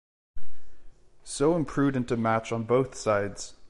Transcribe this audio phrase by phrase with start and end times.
[1.23, 3.53] So imprudent a match on both sides!